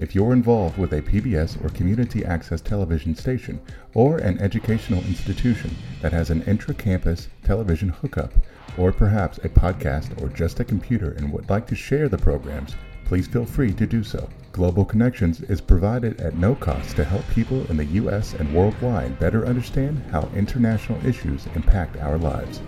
[0.00, 3.60] If you're involved with a PBS or community access television station
[3.94, 8.32] or an educational institution that has an intra campus television hookup,
[8.76, 12.74] or perhaps a podcast or just a computer and would like to share the programs,
[13.08, 14.28] please feel free to do so.
[14.52, 18.34] Global Connections is provided at no cost to help people in the U.S.
[18.34, 22.60] and worldwide better understand how international issues impact our lives.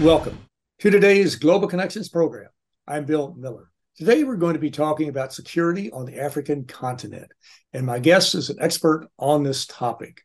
[0.00, 0.38] Welcome
[0.78, 2.48] to today's Global Connections program.
[2.88, 3.70] I'm Bill Miller.
[3.96, 7.30] Today, we're going to be talking about security on the African continent,
[7.74, 10.22] and my guest is an expert on this topic.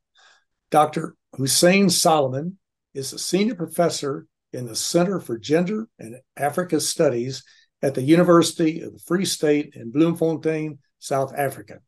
[0.71, 1.17] Dr.
[1.33, 2.57] Hussein Solomon
[2.93, 7.43] is a senior professor in the Center for Gender and Africa Studies
[7.81, 11.79] at the University of the Free State in Bloemfontein, South Africa.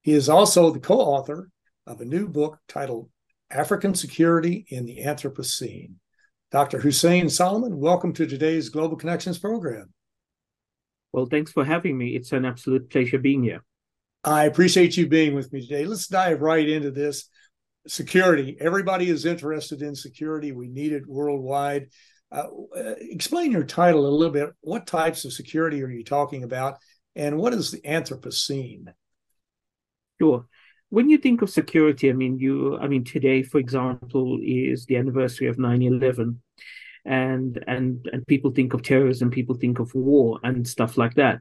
[0.00, 1.50] He is also the co author
[1.86, 3.10] of a new book titled
[3.50, 5.92] African Security in the Anthropocene.
[6.50, 6.80] Dr.
[6.80, 9.92] Hussein Solomon, welcome to today's Global Connections program.
[11.12, 12.16] Well, thanks for having me.
[12.16, 13.62] It's an absolute pleasure being here.
[14.24, 15.84] I appreciate you being with me today.
[15.84, 17.28] Let's dive right into this
[17.86, 18.56] security.
[18.60, 20.52] Everybody is interested in security.
[20.52, 21.88] We need it worldwide.
[22.30, 22.48] Uh,
[23.00, 24.50] explain your title a little bit.
[24.60, 26.78] What types of security are you talking about?
[27.14, 28.92] And what is the Anthropocene?
[30.20, 30.46] Sure.
[30.88, 34.96] When you think of security, I mean, you, I mean, today, for example, is the
[34.96, 36.42] anniversary of 9 11.
[37.04, 41.40] And, and and people think of terrorism, people think of war and stuff like that.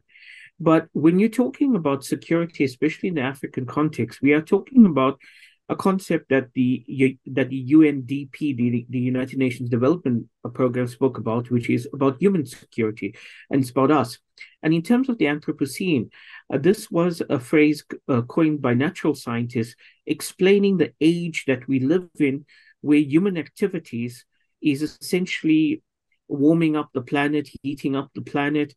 [0.60, 5.20] But when you're talking about security, especially in the African context, we are talking about
[5.68, 11.50] a concept that the that the UNDP, the, the United Nations Development Program, spoke about,
[11.50, 13.16] which is about human security,
[13.50, 14.20] and it's about us.
[14.62, 16.12] And in terms of the Anthropocene,
[16.54, 19.76] uh, this was a phrase uh, coined by natural scientists
[20.06, 22.46] explaining the age that we live in,
[22.82, 24.26] where human activities
[24.62, 25.82] is essentially
[26.28, 28.74] warming up the planet, heating up the planet,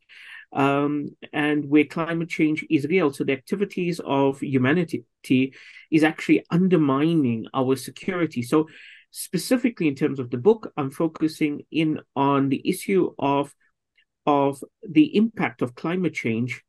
[0.51, 3.13] um, and where climate change is real.
[3.13, 5.05] So the activities of humanity
[5.91, 8.41] is actually undermining our security.
[8.41, 8.67] So
[9.11, 13.53] specifically in terms of the book, I'm focusing in on the issue of
[14.25, 16.63] of the impact of climate change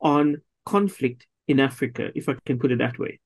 [0.00, 3.20] on conflict in Africa, if I can put it that way.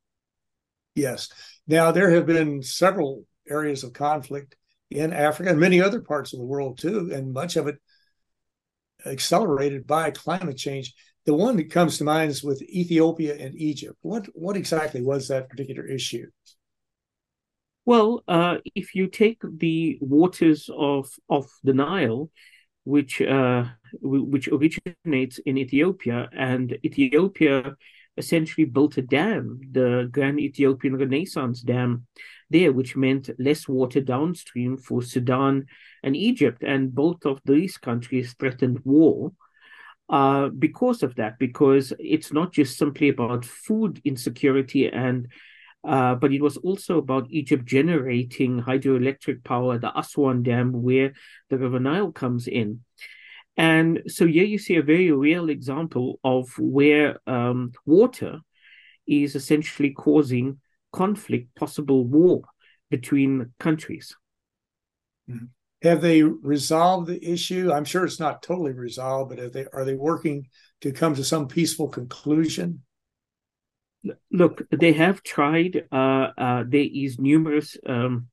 [0.95, 1.31] Yes.
[1.67, 4.57] Now there have been several areas of conflict
[4.91, 7.77] in Africa and many other parts of the world too, and much of it
[9.07, 10.95] accelerated by climate change.
[11.27, 13.97] The one that comes to mind is with Ethiopia and Egypt.
[14.03, 16.27] What what exactly was that particular issue?
[17.87, 22.31] Well, uh, if you take the waters of of the Nile,
[22.85, 23.65] which uh,
[24.03, 27.77] which originates in Ethiopia, and Ethiopia
[28.17, 32.07] essentially built a dam, the Grand Ethiopian Renaissance Dam,
[32.51, 35.67] there, which meant less water downstream for Sudan
[36.03, 36.63] and Egypt.
[36.63, 39.33] And both of these countries threatened war
[40.09, 45.29] uh, because of that, because it's not just simply about food insecurity and
[45.87, 51.13] uh, but it was also about Egypt generating hydroelectric power, the Aswan Dam, where
[51.51, 52.81] the River Nile comes in.
[53.57, 58.41] And so here you see a very real example of where um, water
[59.07, 60.59] is essentially causing
[60.95, 62.43] conflict, possible war
[62.89, 64.17] between countries.
[65.29, 65.47] Mm-hmm.
[65.83, 67.73] Have they resolved the issue?
[67.73, 70.49] I'm sure it's not totally resolved, but are they are they working
[70.81, 72.83] to come to some peaceful conclusion?
[74.31, 75.85] Look, they have tried.
[75.93, 78.29] Uh, uh, there is numerous um,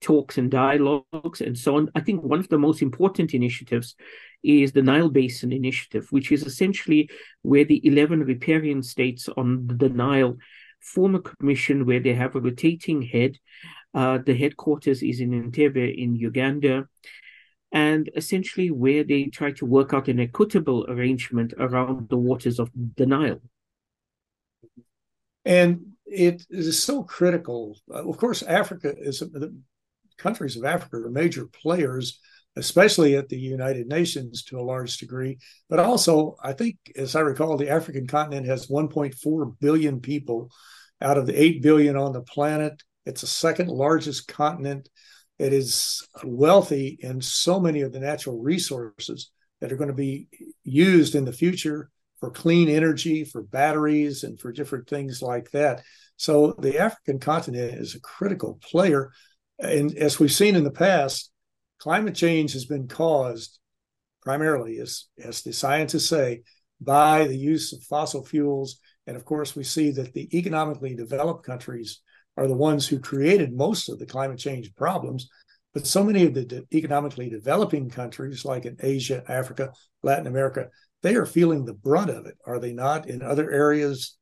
[0.00, 1.90] talks and dialogues and so on.
[1.94, 3.96] I think one of the most important initiatives
[4.42, 7.08] is the Nile Basin Initiative, which is essentially
[7.42, 10.36] where the 11 riparian states on the Nile
[10.84, 13.38] form a commission where they have a rotating head.
[13.94, 16.86] Uh, the headquarters is in Entebbe in Uganda.
[17.72, 22.70] And essentially, where they try to work out an equitable arrangement around the waters of
[22.96, 23.40] the Nile.
[25.44, 27.76] And it is so critical.
[27.90, 29.56] Of course, Africa is the
[30.16, 32.20] countries of Africa are major players
[32.56, 35.38] especially at the United Nations to a large degree.
[35.68, 40.50] But also, I think, as I recall, the African continent has 1.4 billion people
[41.00, 42.82] out of the 8 billion on the planet.
[43.06, 44.88] It's the second largest continent.
[45.38, 49.30] It is wealthy in so many of the natural resources
[49.60, 50.28] that are going to be
[50.62, 51.90] used in the future
[52.20, 55.82] for clean energy, for batteries, and for different things like that.
[56.16, 59.10] So the African continent is a critical player.
[59.58, 61.30] And as we've seen in the past,
[61.84, 63.58] climate change has been caused
[64.22, 66.40] primarily, as, as the scientists say,
[66.80, 68.80] by the use of fossil fuels.
[69.06, 72.00] And of course, we see that the economically developed countries
[72.38, 75.28] are the ones who created most of the climate change problems.
[75.74, 79.70] But so many of the de- economically developing countries, like in Asia, Africa,
[80.02, 80.68] Latin America,
[81.02, 83.10] they are feeling the brunt of it, are they not?
[83.10, 84.16] In other areas,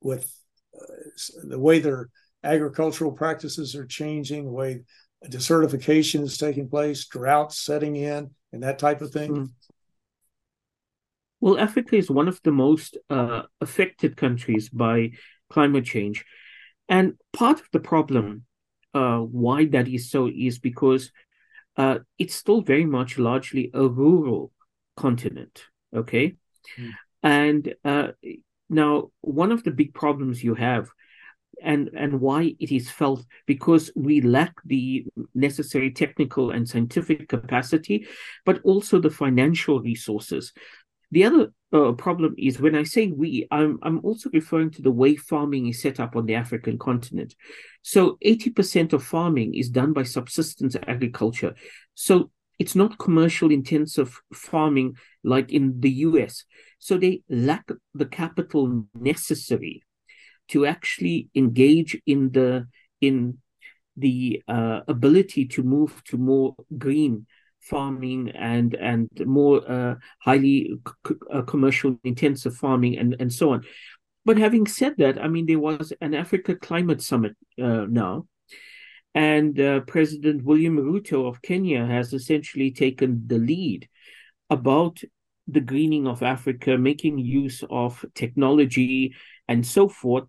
[0.00, 0.28] with
[0.74, 0.94] uh,
[1.44, 2.08] the way their
[2.42, 4.82] agricultural practices are changing, the way
[5.28, 9.34] desertification is taking place, droughts setting in, and that type of thing.
[9.34, 9.50] Mm.
[11.40, 15.10] Well, Africa is one of the most uh, affected countries by
[15.50, 16.24] climate change.
[16.88, 18.44] And part of the problem
[18.94, 21.10] uh, why that is so is because
[21.76, 24.52] uh, it's still very much largely a rural
[24.96, 25.64] continent.
[25.94, 26.36] Okay.
[26.78, 26.92] Mm.
[27.22, 28.08] And uh,
[28.70, 30.90] now, one of the big problems you have
[31.62, 38.06] and and why it is felt because we lack the necessary technical and scientific capacity
[38.44, 40.52] but also the financial resources
[41.14, 44.90] the other uh, problem is when I say we, I'm, I'm also referring to the
[44.90, 47.36] way farming is set up on the African continent.
[47.82, 51.54] So 80% of farming is done by subsistence agriculture.
[51.94, 56.46] So it's not commercial intensive farming like in the US.
[56.80, 59.83] So they lack the capital necessary
[60.48, 62.66] to actually engage in the
[63.00, 63.38] in
[63.96, 67.26] the uh, ability to move to more green
[67.60, 70.70] farming and and more uh, highly
[71.06, 73.62] c- uh, commercial intensive farming and and so on.
[74.24, 78.26] But having said that, I mean there was an Africa Climate Summit uh, now,
[79.14, 83.88] and uh, President William Ruto of Kenya has essentially taken the lead
[84.50, 85.00] about
[85.46, 89.14] the greening of Africa, making use of technology
[89.48, 90.24] and so forth.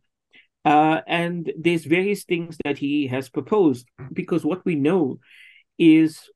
[0.65, 5.19] Uh, and there's various things that he has proposed because what we know
[5.77, 6.29] is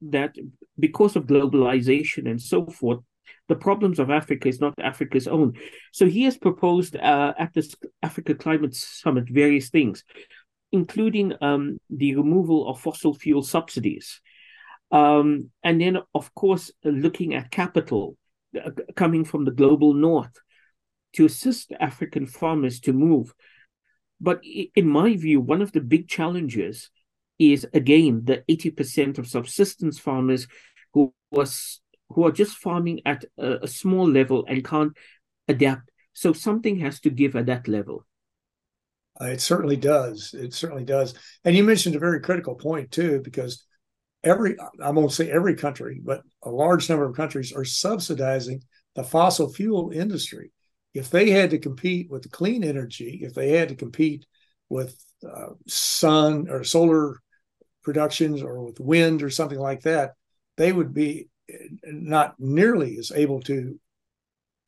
[0.00, 0.34] that
[0.78, 3.00] because of globalization and so forth,
[3.48, 5.52] the problems of Africa is not Africa's own.
[5.92, 10.02] So he has proposed uh, at this Africa Climate Summit various things,
[10.72, 14.20] including um, the removal of fossil fuel subsidies.
[14.90, 18.16] Um, and then, of course, looking at capital
[18.56, 20.32] uh, coming from the global north
[21.14, 23.34] to assist African farmers to move.
[24.24, 26.90] But in my view, one of the big challenges
[27.38, 30.46] is again the 80% of subsistence farmers
[30.94, 34.92] who was who are just farming at a, a small level and can't
[35.46, 35.90] adapt.
[36.14, 38.06] So something has to give at that level.
[39.20, 40.32] Uh, it certainly does.
[40.32, 41.14] It certainly does.
[41.44, 43.66] And you mentioned a very critical point too, because
[44.22, 48.62] every I won't say every country, but a large number of countries are subsidizing
[48.94, 50.50] the fossil fuel industry.
[50.94, 54.26] If they had to compete with clean energy, if they had to compete
[54.68, 54.96] with
[55.28, 57.20] uh, sun or solar
[57.82, 60.12] productions or with wind or something like that,
[60.56, 61.28] they would be
[61.84, 63.78] not nearly as able to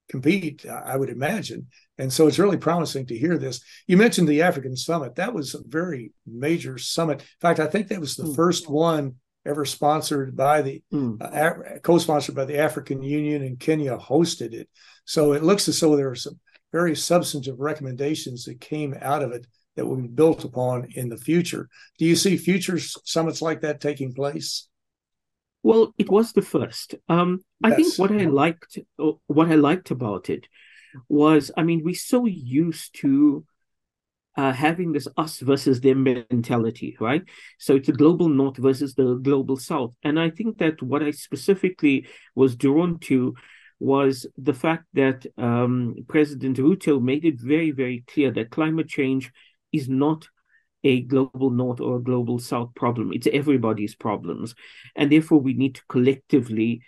[0.09, 1.69] compete, I would imagine.
[1.99, 3.61] And so it's really promising to hear this.
[3.87, 5.17] You mentioned the African Summit.
[5.17, 7.21] That was a very major summit.
[7.21, 8.37] In fact, I think that was the mm.
[8.37, 11.21] first one ever sponsored by the mm.
[11.21, 14.69] uh, co-sponsored by the African Union and Kenya hosted it.
[15.05, 16.39] So it looks as though there are some
[16.73, 19.47] very substantive recommendations that came out of it
[19.77, 21.69] that will be built upon in the future.
[21.99, 24.69] Do you see future summits like that taking place?
[25.63, 26.95] Well, it was the first.
[27.09, 27.73] Um, yes.
[27.73, 30.49] I think what I liked, uh, what I liked about it,
[31.09, 33.45] was, I mean, we're so used to
[34.37, 37.23] uh, having this us versus them mentality, right?
[37.59, 41.11] So it's the global north versus the global south, and I think that what I
[41.11, 43.35] specifically was drawn to
[43.79, 49.31] was the fact that um, President Ruto made it very, very clear that climate change
[49.73, 50.29] is not
[50.83, 53.13] a global north or a global south problem.
[53.13, 54.55] It's everybody's problems.
[54.95, 56.83] And therefore, we need to collectively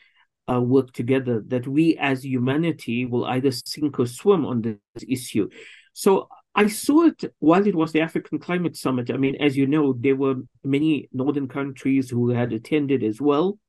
[0.50, 5.48] uh, work together that we as humanity will either sink or swim on this issue.
[5.92, 6.28] So
[6.58, 9.12] I saw it while it was the African Climate Summit.
[9.12, 10.34] I mean, as you know, there were
[10.64, 13.60] many northern countries who had attended as well.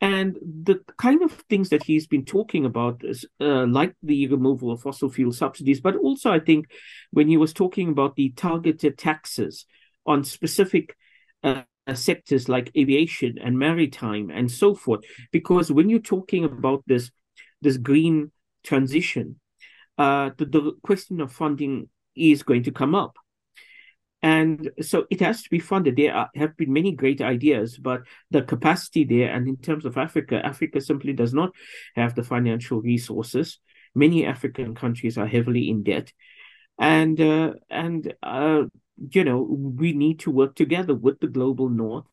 [0.00, 4.72] And the kind of things that he's been talking about, is, uh, like the removal
[4.72, 6.66] of fossil fuel subsidies, but also I think
[7.12, 9.64] when he was talking about the targeted taxes
[10.04, 10.96] on specific
[11.44, 11.62] uh,
[11.94, 17.12] sectors like aviation and maritime and so forth, because when you're talking about this
[17.60, 18.32] this green
[18.64, 19.38] transition,
[19.98, 23.16] uh, the, the question of funding is going to come up.
[24.20, 25.96] And so it has to be funded.
[25.96, 30.44] There have been many great ideas, but the capacity there, and in terms of Africa,
[30.44, 31.50] Africa simply does not
[31.94, 33.58] have the financial resources.
[33.94, 36.12] Many African countries are heavily in debt,
[36.78, 38.64] and uh, and uh,
[39.10, 42.06] you know we need to work together with the global north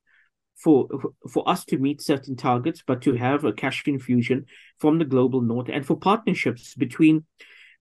[0.56, 0.88] for
[1.32, 4.46] for us to meet certain targets, but to have a cash infusion
[4.80, 7.26] from the global north and for partnerships between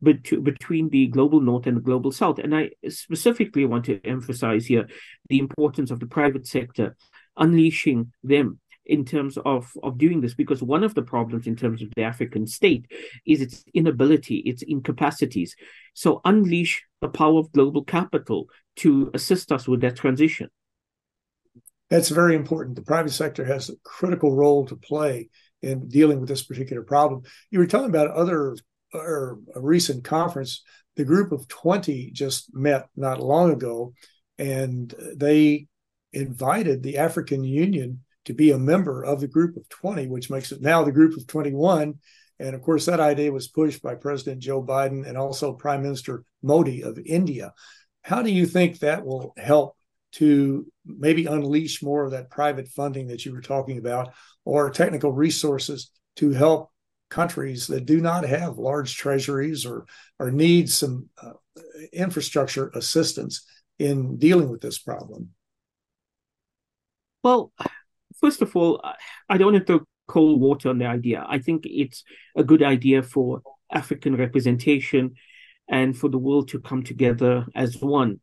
[0.05, 2.39] between the global north and the global south.
[2.39, 4.89] And I specifically want to emphasize here
[5.29, 6.97] the importance of the private sector
[7.37, 11.83] unleashing them in terms of, of doing this because one of the problems in terms
[11.83, 12.87] of the African state
[13.27, 15.57] is its inability, its incapacities.
[15.95, 20.51] So unleash the power of global capital to assist us with that transition.
[21.91, 22.77] That's very important.
[22.77, 25.29] The private sector has a critical role to play
[25.63, 27.23] in dealing with this particular problem.
[27.51, 28.57] You were talking about other
[28.95, 30.63] or a recent conference.
[30.97, 33.95] The group of 20 just met not long ago,
[34.39, 35.67] and they
[36.13, 40.53] invited the African Union to be a member of the group of 20, which makes
[40.53, 41.95] it now the group of 21.
[42.39, 46.25] And of course, that idea was pushed by President Joe Biden and also Prime Minister
[46.43, 47.53] Modi of India.
[48.03, 49.77] How do you think that will help
[50.13, 55.13] to maybe unleash more of that private funding that you were talking about or technical
[55.13, 56.71] resources to help
[57.11, 59.87] countries that do not have large treasuries or,
[60.19, 61.33] or need some uh,
[61.93, 63.45] infrastructure assistance
[63.79, 65.31] in dealing with this problem?
[67.23, 67.53] Well,
[68.21, 68.83] first of all,
[69.29, 71.25] I don't want to throw cold water on the idea.
[71.27, 72.05] I think it's
[72.37, 75.15] a good idea for African representation
[75.69, 78.21] and for the world to come together as one.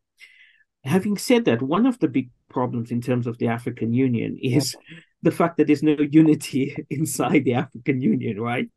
[0.84, 4.76] Having said that, one of the big problems in terms of the African Union is
[5.22, 8.68] the fact that there's no unity inside the African Union, right?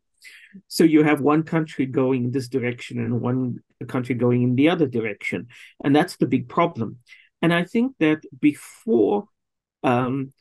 [0.68, 4.70] So you have one country going in this direction and one country going in the
[4.70, 5.48] other direction.
[5.84, 7.00] And that's the big problem.
[7.42, 9.26] And I think that before
[9.84, 10.32] um,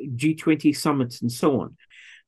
[0.00, 1.76] G20 summits and so on,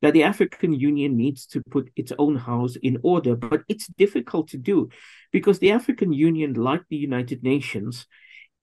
[0.03, 3.37] that the African Union needs to put its own house in order.
[3.37, 4.89] But it's difficult to do
[5.31, 8.07] because the African Union, like the United Nations,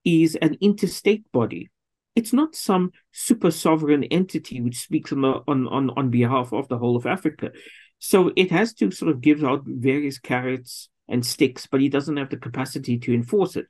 [0.03, 1.69] is an interstate body.
[2.17, 6.79] It's not some super sovereign entity which speaks on, on, on, on behalf of the
[6.79, 7.51] whole of Africa.
[7.99, 12.17] So it has to sort of give out various carrots and sticks, but he doesn't
[12.17, 13.67] have the capacity to enforce it.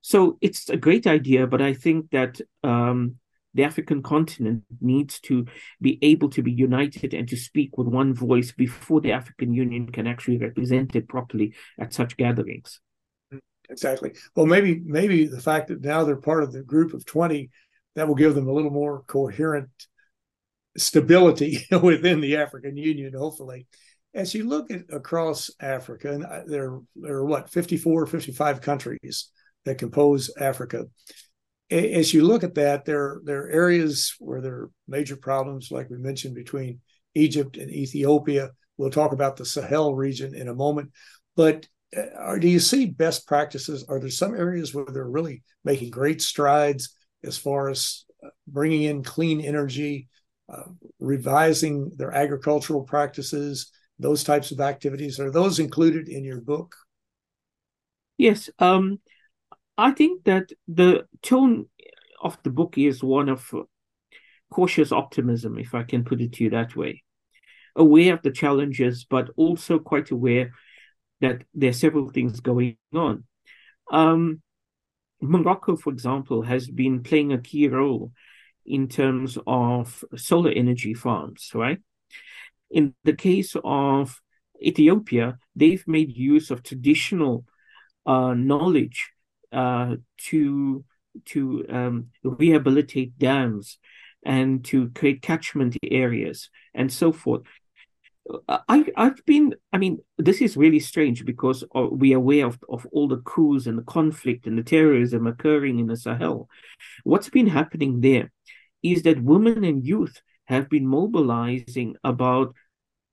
[0.00, 3.16] So it's a great idea, but I think that um,
[3.54, 5.46] the African continent needs to
[5.80, 9.92] be able to be united and to speak with one voice before the African Union
[9.92, 12.80] can actually represent it properly at such gatherings.
[13.70, 14.10] Exactly.
[14.34, 17.50] Well, maybe maybe the fact that now they're part of the group of twenty
[17.94, 19.68] that will give them a little more coherent
[20.76, 23.66] stability within the African Union, hopefully.
[24.14, 29.30] As you look at across Africa, and uh, there, there are what, 54, 55 countries
[29.64, 30.84] that compose Africa.
[31.70, 35.90] As you look at that, there, there are areas where there are major problems, like
[35.90, 36.80] we mentioned, between
[37.14, 38.50] Egypt and Ethiopia.
[38.76, 40.90] We'll talk about the Sahel region in a moment.
[41.36, 43.84] But uh, do you see best practices?
[43.88, 48.04] Are there some areas where they're really making great strides as far as
[48.46, 50.08] bringing in clean energy,
[50.52, 55.20] uh, revising their agricultural practices, those types of activities.
[55.20, 56.74] Are those included in your book?
[58.18, 58.50] Yes.
[58.58, 59.00] Um,
[59.76, 61.66] I think that the tone
[62.22, 63.52] of the book is one of
[64.50, 67.02] cautious optimism, if I can put it to you that way.
[67.76, 70.52] Aware of the challenges, but also quite aware
[71.20, 73.24] that there are several things going on.
[73.90, 74.42] Um,
[75.28, 78.12] Morocco, for example, has been playing a key role
[78.66, 81.78] in terms of solar energy farms, right?
[82.70, 84.20] In the case of
[84.60, 87.44] Ethiopia, they've made use of traditional
[88.06, 89.10] uh, knowledge
[89.52, 90.84] uh, to
[91.26, 93.78] to um, rehabilitate dams
[94.24, 97.42] and to create catchment areas and so forth.
[98.48, 102.58] I I've been I mean this is really strange because uh, we are aware of,
[102.68, 106.48] of all the coups and the conflict and the terrorism occurring in the Sahel.
[107.04, 108.32] What's been happening there
[108.82, 112.54] is that women and youth have been mobilizing about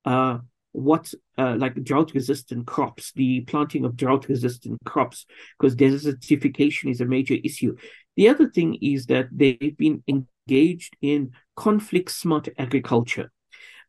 [0.04, 0.38] uh,
[0.72, 5.26] what uh, like drought resistant crops, the planting of drought resistant crops,
[5.58, 7.76] because desertification is a major issue.
[8.16, 13.30] The other thing is that they've been engaged in conflict smart agriculture.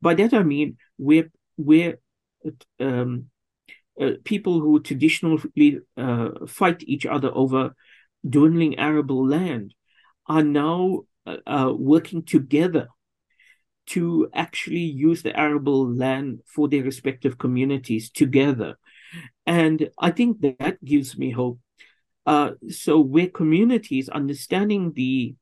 [0.03, 1.99] By that I mean where where
[2.79, 3.29] um,
[3.99, 7.73] uh, people who traditionally uh, fight each other over
[8.27, 9.73] dwindling arable land
[10.27, 12.87] are now uh, uh, working together
[13.85, 18.75] to actually use the arable land for their respective communities together.
[19.45, 21.59] And I think that, gives me hope.
[22.25, 25.35] Uh, so, where communities understanding the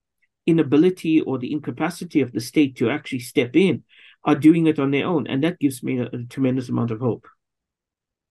[0.48, 3.84] inability or the incapacity of the state to actually step in
[4.24, 5.28] are doing it on their own.
[5.28, 7.28] And that gives me a, a tremendous amount of hope.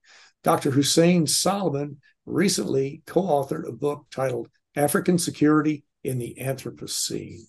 [0.45, 0.71] Dr.
[0.71, 7.41] Hussein Solomon recently co authored a book titled African Security in the Anthropocene.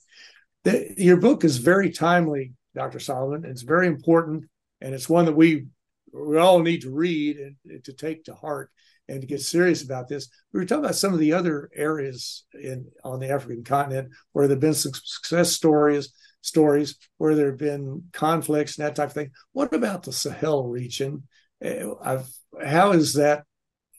[0.64, 3.00] The, your book is very timely, Dr.
[3.00, 3.46] Solomon.
[3.46, 4.46] It's very important,
[4.82, 5.68] and it's one that we
[6.14, 8.72] we all need to read and to take to heart
[9.08, 10.30] and to get serious about this.
[10.54, 14.48] We were talking about some of the other areas in on the African continent where
[14.48, 19.14] there have been success stories, stories where there have been conflicts and that type of
[19.14, 19.32] thing.
[19.52, 21.24] What about the Sahel region?
[21.64, 22.30] Uh, I've,
[22.64, 23.44] how is that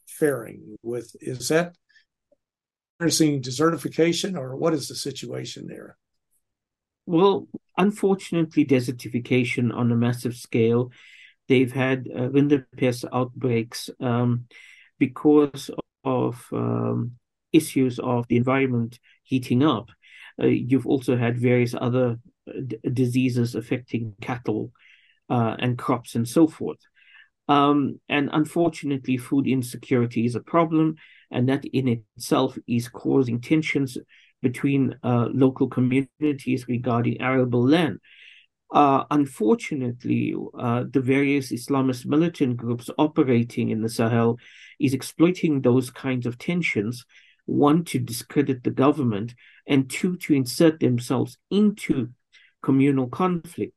[0.07, 0.77] faring?
[0.83, 1.75] With is that
[2.99, 5.97] experiencing desertification, or what is the situation there?
[7.07, 10.93] Well, unfortunately, desertification on a massive scale
[11.51, 14.47] they've had uh, rinderpest outbreaks um,
[15.01, 15.69] because
[16.05, 17.13] of um,
[17.53, 19.89] issues of the environment heating up.
[20.41, 22.19] Uh, you've also had various other
[22.67, 24.71] d- diseases affecting cattle
[25.29, 26.79] uh, and crops and so forth.
[27.49, 30.95] Um, and unfortunately, food insecurity is a problem,
[31.33, 33.99] and that in itself is causing tensions
[34.41, 37.99] between uh, local communities regarding arable land.
[38.73, 44.39] Unfortunately, uh, the various Islamist militant groups operating in the Sahel
[44.79, 47.05] is exploiting those kinds of tensions,
[47.47, 49.35] one, to discredit the government,
[49.67, 52.11] and two, to insert themselves into
[52.63, 53.75] communal conflict.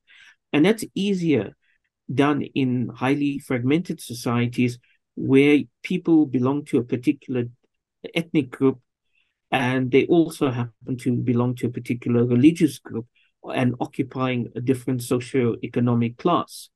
[0.51, 1.56] And that's easier
[2.13, 4.77] done in highly fragmented societies
[5.15, 7.45] where people belong to a particular
[8.13, 8.79] ethnic group
[9.51, 13.08] and they also happen to belong to a particular religious group
[13.53, 16.69] and occupying a different socio-economic class.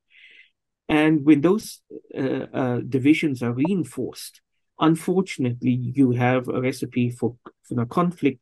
[0.89, 1.81] And when those
[2.17, 4.41] uh, uh, divisions are reinforced,
[4.79, 8.39] unfortunately, you have a recipe for, for a conflict,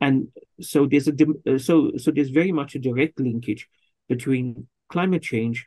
[0.00, 0.28] and
[0.60, 1.14] so there's a
[1.46, 3.68] uh, so so there's very much a direct linkage
[4.08, 5.66] between climate change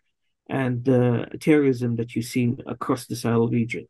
[0.49, 3.87] and the terrorism that you've seen across the Sahel region.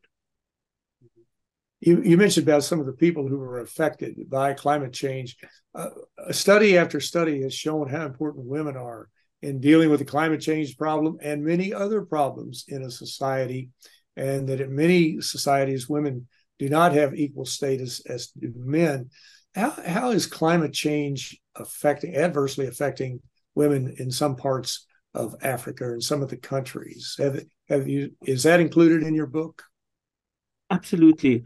[1.81, 5.35] You, you mentioned about some of the people who were affected by climate change.
[5.73, 5.89] Uh,
[6.29, 9.09] study after study has shown how important women are
[9.41, 13.69] in dealing with the climate change problem and many other problems in a society,
[14.15, 16.27] and that in many societies, women
[16.59, 19.09] do not have equal status as do men.
[19.55, 23.19] How, how is climate change affecting adversely affecting
[23.55, 27.15] women in some parts of Africa and some of the countries?
[27.17, 29.63] Have, have you is that included in your book?
[30.69, 31.43] Absolutely.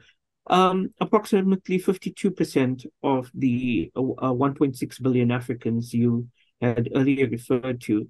[0.47, 6.27] Um, approximately 52% of the uh, 1.6 billion Africans you
[6.61, 8.07] had earlier referred to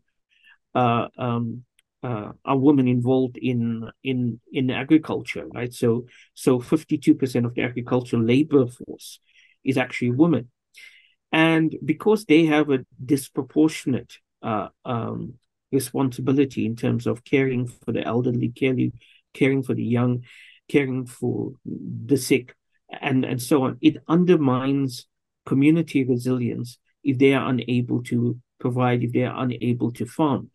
[0.74, 1.64] uh, um,
[2.04, 5.74] uh, are women involved in in in agriculture, right?
[5.74, 9.20] So so 52% of the agricultural labor force
[9.64, 10.52] is actually women,
[11.32, 15.36] and because they have a disproportionate uh, um,
[15.72, 18.92] responsibility in terms of caring for the elderly, caring
[19.34, 20.24] caring for the young,
[20.70, 22.56] caring for the sick,
[23.02, 23.78] and, and so on.
[23.82, 25.06] It undermines
[25.46, 30.50] community resilience if they are unable to provide, if they are unable to farm.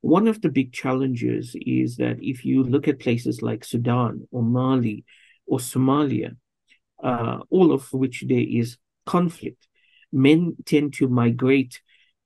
[0.00, 4.42] One of the big challenges is that if you look at places like Sudan or
[4.42, 5.04] Mali
[5.46, 6.36] or Somalia,
[7.02, 9.68] uh, all of which there is conflict,
[10.12, 11.82] men tend to migrate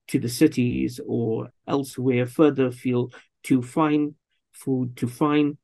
[0.09, 4.15] to the cities or elsewhere further afield to find
[4.53, 5.57] food, to find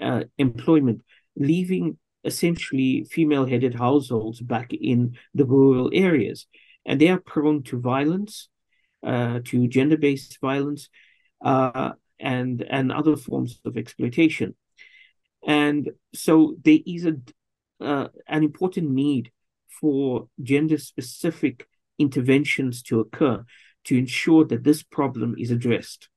[0.00, 1.02] uh, employment
[1.38, 6.46] leaving essentially female headed households back in the rural areas.
[6.84, 8.48] And they are prone to violence,
[9.02, 10.88] uh, to gender based violence,
[11.42, 14.56] uh, and, and other forms of exploitation.
[15.46, 17.16] And so there is a,
[17.80, 19.30] uh, an important need
[19.80, 21.66] for gender specific
[21.98, 23.44] interventions to occur
[23.84, 26.08] to ensure that this problem is addressed.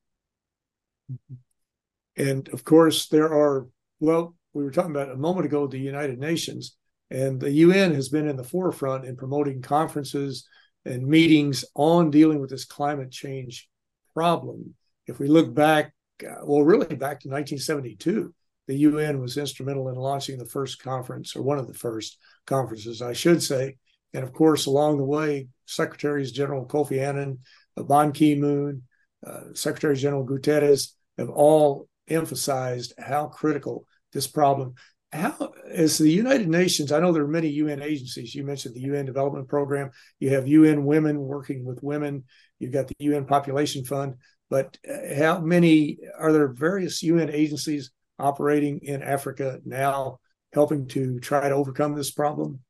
[2.16, 3.68] And of course, there are,
[4.00, 6.76] well, we were talking about a moment ago the United Nations,
[7.10, 10.46] and the UN has been in the forefront in promoting conferences
[10.84, 13.68] and meetings on dealing with this climate change
[14.14, 14.74] problem.
[15.06, 15.92] If we look back,
[16.24, 18.34] uh, well, really back to 1972,
[18.68, 23.02] the UN was instrumental in launching the first conference, or one of the first conferences,
[23.02, 23.76] I should say.
[24.14, 27.40] And of course, along the way, Secretaries General Kofi Annan,
[27.76, 28.82] Ban Ki moon,
[29.26, 34.74] uh, Secretary General Guterres have all emphasized how critical this problem.
[35.12, 36.90] How is the United Nations?
[36.90, 38.34] I know there are many UN agencies.
[38.34, 39.90] You mentioned the UN Development Program.
[40.20, 42.24] You have UN Women working with women.
[42.58, 44.14] You've got the UN Population Fund.
[44.48, 46.48] But uh, how many are there?
[46.48, 50.20] Various UN agencies operating in Africa now,
[50.52, 52.60] helping to try to overcome this problem.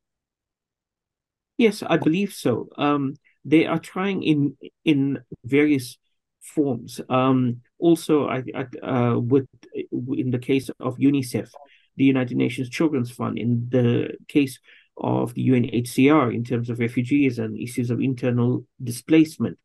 [1.59, 2.69] Yes, I believe so.
[2.77, 5.99] Um, they are trying in in various
[6.41, 7.01] forms.
[7.09, 9.49] Um, also, I, I uh, with
[9.93, 11.51] in the case of UNICEF,
[11.97, 14.59] the United Nations Children's Fund, in the case
[14.97, 19.59] of the UNHCR in terms of refugees and issues of internal displacement.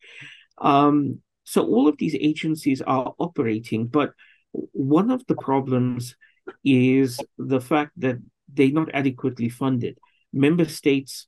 [0.58, 4.14] Um, so all of these agencies are operating, but
[4.52, 6.16] one of the problems
[6.64, 8.18] is the fact that
[8.52, 9.98] they're not adequately funded.
[10.34, 11.28] Member states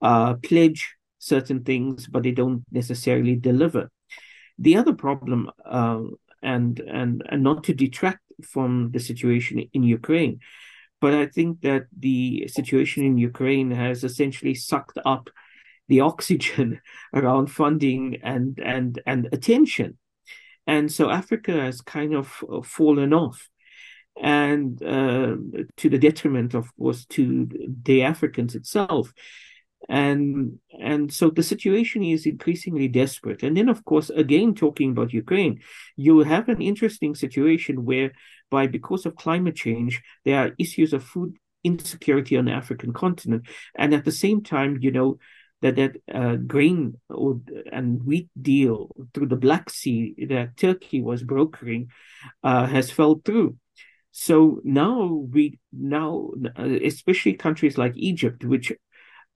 [0.00, 3.90] uh, pledge certain things, but they don't necessarily deliver.
[4.58, 6.02] The other problem, uh,
[6.42, 10.40] and and and not to detract from the situation in Ukraine,
[11.00, 15.28] but I think that the situation in Ukraine has essentially sucked up
[15.88, 16.80] the oxygen
[17.14, 19.98] around funding and and and attention,
[20.66, 23.48] and so Africa has kind of uh, fallen off,
[24.20, 25.36] and uh,
[25.76, 27.48] to the detriment, of course, to
[27.82, 29.12] the Africans itself
[29.88, 33.42] and and so the situation is increasingly desperate.
[33.42, 35.60] And then of course again talking about ukraine
[35.96, 41.36] you have an interesting situation whereby because of climate change there are issues of food
[41.62, 43.46] insecurity on the african continent.
[43.76, 45.18] And at the same time you know
[45.62, 47.40] that that uh, grain or,
[47.72, 51.90] and wheat deal through the black sea that turkey was brokering
[52.42, 53.56] uh, has fell through.
[54.10, 58.72] So now we now especially countries like egypt which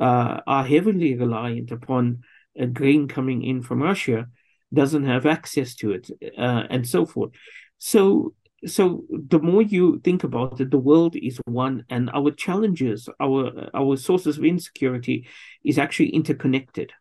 [0.00, 2.22] uh, are heavily reliant upon
[2.58, 4.26] a grain coming in from Russia
[4.72, 7.32] doesn't have access to it, uh, and so forth.
[7.78, 8.34] So,
[8.66, 13.70] so the more you think about it, the world is one, and our challenges, our
[13.74, 15.26] our sources of insecurity,
[15.64, 16.92] is actually interconnected.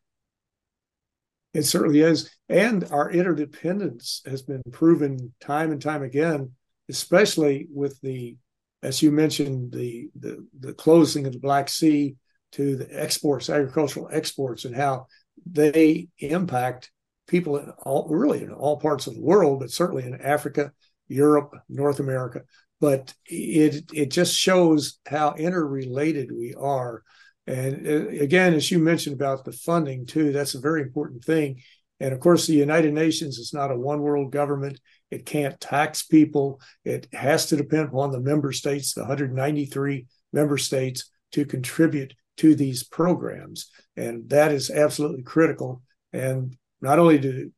[1.54, 6.52] It certainly is, and our interdependence has been proven time and time again,
[6.90, 8.38] especially with the,
[8.84, 12.16] as you mentioned, the the, the closing of the Black Sea
[12.54, 15.08] to the exports, agricultural exports, and how
[15.46, 16.92] they impact
[17.28, 20.72] people in all really in all parts of the world, but certainly in Africa,
[21.08, 22.42] Europe, North America.
[22.82, 27.04] But it it just shows how interrelated we are.
[27.46, 31.62] And uh, again, as you mentioned about the funding too, that's a very important thing.
[32.00, 34.80] And of course, the United Nations is not a one world government.
[35.12, 36.62] It can't tax people.
[36.86, 42.56] It has to depend upon the member states, the 193 member states, to contribute to
[42.56, 43.70] these programs.
[43.96, 45.82] And that is absolutely critical.
[46.14, 47.52] And not only do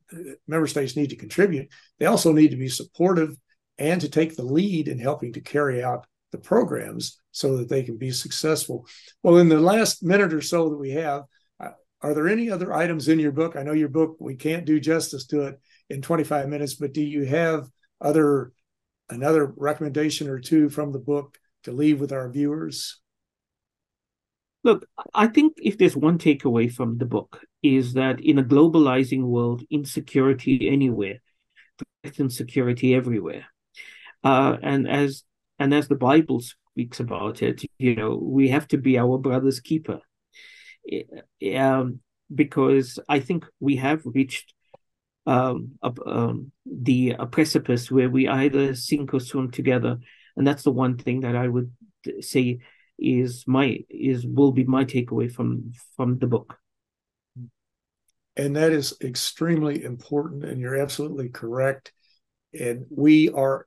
[0.48, 1.68] member states need to contribute,
[1.98, 3.36] they also need to be supportive
[3.78, 7.82] and to take the lead in helping to carry out the programs so that they
[7.84, 8.86] can be successful.
[9.22, 11.22] Well, in the last minute or so that we have,
[11.60, 13.54] uh, are there any other items in your book?
[13.54, 17.02] I know your book, we can't do justice to it in 25 minutes, but do
[17.02, 17.68] you have
[18.00, 18.52] other
[19.10, 23.01] another recommendation or two from the book to leave with our viewers?
[24.64, 29.22] Look, I think if there's one takeaway from the book is that in a globalizing
[29.22, 31.18] world, insecurity anywhere
[32.02, 33.46] threatens security everywhere.
[34.24, 35.24] Uh, and as
[35.58, 39.60] and as the Bible speaks about it, you know, we have to be our brother's
[39.60, 40.00] keeper.
[41.56, 42.00] Um,
[42.34, 44.54] because I think we have reached
[45.26, 49.98] um, um, the a precipice where we either sink or swim together,
[50.36, 51.72] and that's the one thing that I would
[52.20, 52.58] say
[53.02, 56.56] is my is will be my takeaway from from the book.
[58.36, 61.92] And that is extremely important and you're absolutely correct.
[62.58, 63.66] And we are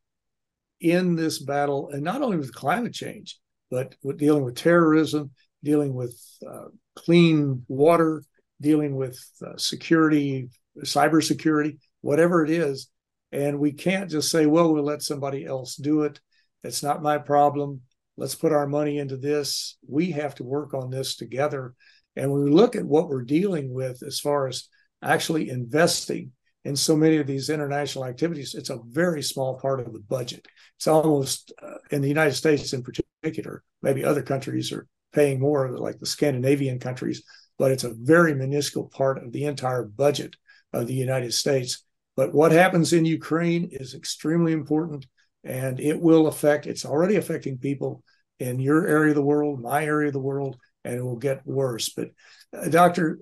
[0.80, 3.40] in this battle and not only with climate change
[3.72, 5.32] but with dealing with terrorism
[5.64, 8.22] dealing with uh, clean water
[8.62, 12.90] dealing with uh, security cybersecurity whatever it is.
[13.32, 16.20] And we can't just say well we'll let somebody else do it.
[16.64, 17.82] It's not my problem
[18.18, 19.78] let's put our money into this.
[19.88, 21.74] We have to work on this together.
[22.16, 24.68] And when we look at what we're dealing with as far as
[25.04, 26.32] actually investing
[26.64, 30.46] in so many of these international activities, it's a very small part of the budget.
[30.78, 35.78] It's almost uh, in the United States in particular, maybe other countries are paying more,
[35.78, 37.24] like the Scandinavian countries,
[37.58, 40.36] but it's a very minuscule part of the entire budget
[40.74, 41.84] of the United States.
[42.16, 45.06] But what happens in Ukraine is extremely important
[45.46, 48.04] and it will affect, it's already affecting people
[48.40, 51.46] in your area of the world, my area of the world, and it will get
[51.48, 51.90] worse.
[51.90, 52.10] But
[52.52, 53.20] uh, Dr.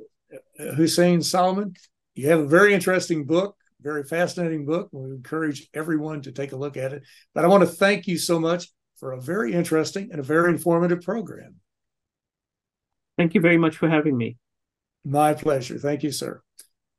[0.58, 1.76] Hussein solomon
[2.16, 4.90] you have a very interesting book, very fascinating book.
[4.92, 7.04] We encourage everyone to take a look at it.
[7.34, 10.50] But I want to thank you so much for a very interesting and a very
[10.52, 11.56] informative program.
[13.18, 14.38] Thank you very much for having me.
[15.04, 15.78] My pleasure.
[15.78, 16.42] Thank you, sir.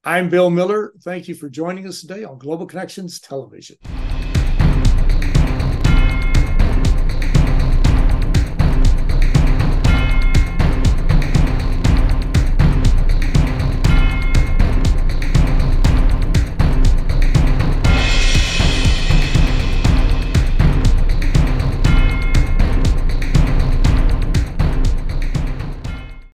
[0.04, 0.92] I'm Bill Miller.
[1.02, 3.76] Thank you for joining us today on Global Connections Television.